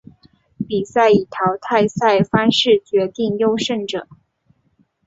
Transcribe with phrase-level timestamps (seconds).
[0.67, 4.07] 比赛以淘汰赛方式决定优胜者。